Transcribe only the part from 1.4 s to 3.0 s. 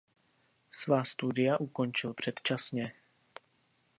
ukončil předčasně.